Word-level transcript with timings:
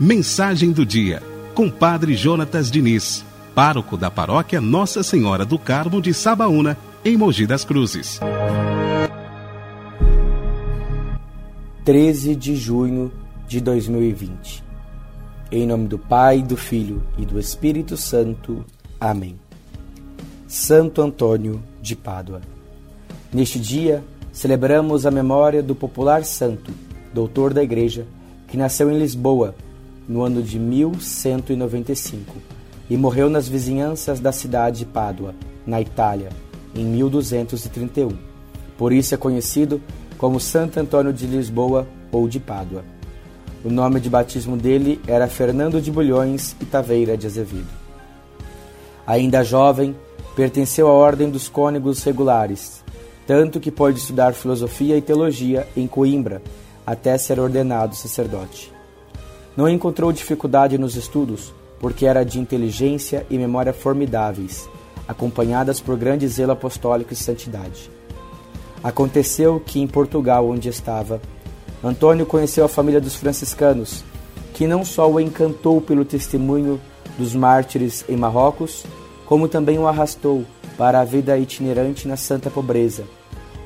Mensagem 0.00 0.70
do 0.70 0.86
dia, 0.86 1.22
com 1.54 1.68
Padre 1.68 2.14
Jonatas 2.14 2.70
Diniz, 2.70 3.24
pároco 3.54 3.96
da 3.96 4.10
paróquia 4.10 4.60
Nossa 4.60 5.02
Senhora 5.02 5.44
do 5.44 5.58
Carmo 5.58 6.00
de 6.00 6.14
Sabaúna, 6.14 6.78
em 7.04 7.16
Mogi 7.16 7.46
das 7.46 7.64
Cruzes. 7.64 8.20
13 11.84 12.36
de 12.36 12.54
junho 12.54 13.12
de 13.46 13.60
2020. 13.60 14.62
Em 15.50 15.66
nome 15.66 15.88
do 15.88 15.98
Pai, 15.98 16.42
do 16.42 16.56
Filho 16.56 17.02
e 17.16 17.26
do 17.26 17.40
Espírito 17.40 17.96
Santo. 17.96 18.64
Amém. 19.00 19.36
Santo 20.46 21.02
Antônio 21.02 21.62
de 21.82 21.96
Pádua. 21.96 22.40
Neste 23.32 23.58
dia, 23.58 24.04
celebramos 24.30 25.06
a 25.06 25.10
memória 25.10 25.62
do 25.62 25.74
popular 25.74 26.24
santo, 26.24 26.72
doutor 27.12 27.52
da 27.52 27.62
Igreja, 27.62 28.06
que 28.48 28.56
nasceu 28.56 28.90
em 28.90 28.98
Lisboa 28.98 29.54
no 30.08 30.22
ano 30.22 30.42
de 30.42 30.58
1195 30.58 32.36
e 32.90 32.96
morreu 32.96 33.28
nas 33.28 33.46
vizinhanças 33.46 34.18
da 34.18 34.32
cidade 34.32 34.78
de 34.78 34.86
Pádua, 34.86 35.34
na 35.66 35.80
Itália, 35.80 36.30
em 36.74 36.84
1231. 36.84 38.08
Por 38.76 38.92
isso 38.92 39.14
é 39.14 39.18
conhecido 39.18 39.80
como 40.16 40.40
Santo 40.40 40.80
Antônio 40.80 41.12
de 41.12 41.26
Lisboa 41.26 41.86
ou 42.10 42.26
de 42.26 42.40
Pádua. 42.40 42.82
O 43.64 43.70
nome 43.70 44.00
de 44.00 44.08
batismo 44.08 44.56
dele 44.56 45.00
era 45.06 45.28
Fernando 45.28 45.80
de 45.80 45.90
Bulhões 45.90 46.56
e 46.60 46.64
Taveira 46.64 47.16
de 47.16 47.26
Azevedo. 47.26 47.68
Ainda 49.06 49.42
jovem, 49.42 49.94
pertenceu 50.34 50.86
à 50.88 50.92
Ordem 50.92 51.28
dos 51.28 51.48
Cônegos 51.48 52.02
Regulares, 52.04 52.84
tanto 53.26 53.60
que 53.60 53.70
pôde 53.70 53.98
estudar 53.98 54.32
filosofia 54.32 54.96
e 54.96 55.02
teologia 55.02 55.66
em 55.76 55.86
Coimbra, 55.86 56.40
até 56.88 57.18
ser 57.18 57.38
ordenado 57.38 57.94
sacerdote. 57.94 58.72
Não 59.54 59.68
encontrou 59.68 60.10
dificuldade 60.10 60.78
nos 60.78 60.96
estudos, 60.96 61.52
porque 61.78 62.06
era 62.06 62.24
de 62.24 62.40
inteligência 62.40 63.26
e 63.28 63.36
memória 63.36 63.74
formidáveis, 63.74 64.66
acompanhadas 65.06 65.80
por 65.80 65.98
grande 65.98 66.26
zelo 66.26 66.52
apostólico 66.52 67.12
e 67.12 67.16
santidade. 67.16 67.90
Aconteceu 68.82 69.60
que 69.60 69.80
em 69.80 69.86
Portugal, 69.86 70.48
onde 70.48 70.70
estava, 70.70 71.20
Antônio 71.84 72.24
conheceu 72.24 72.64
a 72.64 72.68
família 72.68 73.02
dos 73.02 73.16
franciscanos, 73.16 74.02
que 74.54 74.66
não 74.66 74.82
só 74.82 75.10
o 75.10 75.20
encantou 75.20 75.82
pelo 75.82 76.06
testemunho 76.06 76.80
dos 77.18 77.34
mártires 77.34 78.02
em 78.08 78.16
Marrocos, 78.16 78.82
como 79.26 79.46
também 79.46 79.78
o 79.78 79.86
arrastou 79.86 80.42
para 80.78 81.00
a 81.00 81.04
vida 81.04 81.36
itinerante 81.36 82.08
na 82.08 82.16
santa 82.16 82.48
pobreza, 82.48 83.04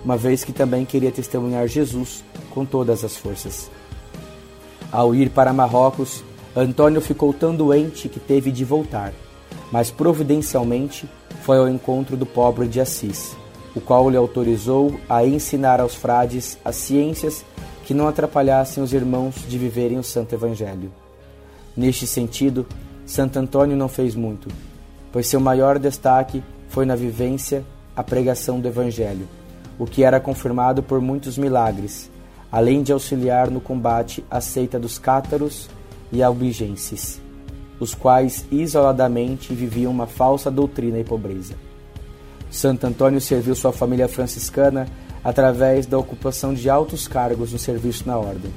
uma 0.04 0.16
vez 0.16 0.42
que 0.42 0.52
também 0.52 0.84
queria 0.84 1.12
testemunhar 1.12 1.68
Jesus 1.68 2.24
com 2.52 2.64
todas 2.64 3.04
as 3.04 3.16
forças. 3.16 3.70
Ao 4.90 5.14
ir 5.14 5.30
para 5.30 5.52
Marrocos, 5.52 6.22
Antônio 6.54 7.00
ficou 7.00 7.32
tão 7.32 7.54
doente 7.56 8.08
que 8.08 8.20
teve 8.20 8.50
de 8.50 8.64
voltar, 8.64 9.12
mas 9.70 9.90
providencialmente 9.90 11.08
foi 11.42 11.58
ao 11.58 11.68
encontro 11.68 12.16
do 12.16 12.26
pobre 12.26 12.68
de 12.68 12.80
Assis, 12.80 13.34
o 13.74 13.80
qual 13.80 14.10
lhe 14.10 14.16
autorizou 14.16 15.00
a 15.08 15.24
ensinar 15.24 15.80
aos 15.80 15.94
frades 15.94 16.58
as 16.62 16.76
ciências 16.76 17.44
que 17.84 17.94
não 17.94 18.06
atrapalhassem 18.06 18.82
os 18.82 18.92
irmãos 18.92 19.34
de 19.48 19.56
viverem 19.58 19.98
o 19.98 20.04
Santo 20.04 20.34
Evangelho. 20.34 20.92
Neste 21.74 22.06
sentido, 22.06 22.66
Santo 23.06 23.38
Antônio 23.38 23.76
não 23.76 23.88
fez 23.88 24.14
muito, 24.14 24.48
pois 25.10 25.26
seu 25.26 25.40
maior 25.40 25.78
destaque 25.78 26.42
foi 26.68 26.84
na 26.84 26.94
vivência 26.94 27.64
a 27.96 28.02
pregação 28.02 28.60
do 28.60 28.68
Evangelho, 28.68 29.26
o 29.78 29.86
que 29.86 30.04
era 30.04 30.20
confirmado 30.20 30.82
por 30.82 31.00
muitos 31.00 31.36
milagres, 31.38 32.10
além 32.52 32.82
de 32.82 32.92
auxiliar 32.92 33.50
no 33.50 33.62
combate 33.62 34.22
à 34.30 34.38
seita 34.38 34.78
dos 34.78 34.98
cátaros 34.98 35.70
e 36.12 36.22
albigenses, 36.22 37.18
os 37.80 37.94
quais 37.94 38.44
isoladamente 38.52 39.54
viviam 39.54 39.90
uma 39.90 40.06
falsa 40.06 40.50
doutrina 40.50 40.98
e 40.98 41.04
pobreza. 41.04 41.54
Santo 42.50 42.86
Antônio 42.86 43.20
serviu 43.20 43.54
sua 43.54 43.72
família 43.72 44.06
franciscana 44.06 44.86
através 45.24 45.86
da 45.86 45.98
ocupação 45.98 46.52
de 46.52 46.68
altos 46.68 47.08
cargos 47.08 47.52
no 47.52 47.58
serviço 47.58 48.06
na 48.06 48.18
ordem. 48.18 48.52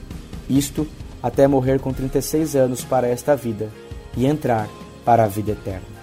Isto 0.49 0.85
até 1.23 1.47
morrer 1.47 1.79
com 1.79 1.93
36 1.93 2.55
anos 2.55 2.83
para 2.83 3.07
esta 3.07 3.35
vida 3.35 3.69
e 4.17 4.25
entrar 4.25 4.67
para 5.05 5.23
a 5.23 5.27
vida 5.27 5.53
eterna. 5.53 5.95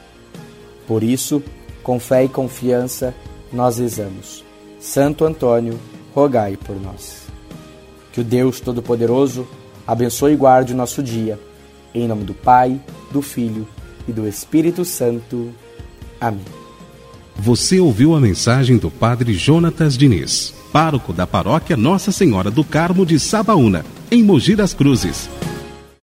Por 0.87 1.03
isso, 1.03 1.43
com 1.83 2.01
fé 2.01 2.25
e 2.25 2.29
confiança, 2.29 3.15
nós 3.53 3.79
rezamos. 3.79 4.43
Santo 4.81 5.25
Antônio, 5.25 5.79
rogai 6.15 6.57
por 6.57 6.81
nós. 6.81 7.32
Que 8.13 8.21
o 8.21 8.25
Deus 8.25 8.61
Todo-Poderoso 8.61 9.47
abençoe 9.87 10.35
e 10.35 10.37
guarde 10.37 10.73
o 10.73 10.77
nosso 10.77 11.03
dia. 11.03 11.39
Em 11.95 12.07
nome 12.07 12.25
do 12.25 12.35
Pai, 12.35 12.81
do 13.11 13.21
Filho 13.21 13.67
e 14.07 14.13
do 14.13 14.27
Espírito 14.27 14.85
Santo. 14.85 15.53
Amém. 16.21 16.45
Você 17.37 17.81
ouviu 17.81 18.15
a 18.15 18.21
mensagem 18.21 18.77
do 18.77 18.91
Padre 18.91 19.35
Jonatas 19.35 19.97
Diniz, 19.97 20.55
pároco 20.73 21.13
da 21.13 21.27
paróquia 21.27 21.77
Nossa 21.77 22.13
Senhora 22.13 22.51
do 22.51 22.63
Carmo 22.63 23.05
de 23.05 23.19
Sabaúna, 23.19 23.85
em 24.11 24.23
Mogi 24.23 24.55
das 24.55 24.75
Cruzes. 24.75 25.29